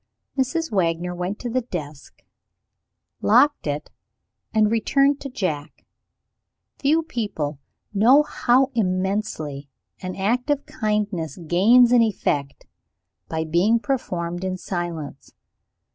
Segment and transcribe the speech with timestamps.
[0.35, 0.71] Mrs.
[0.71, 2.23] Wagner went to the desk,
[3.21, 3.91] locked it,
[4.51, 5.85] and returned to Jack.
[6.79, 7.59] Few people
[7.93, 9.69] know how immensely
[10.01, 12.65] an act of kindness gains in effect,
[13.29, 15.35] by being performed in silence.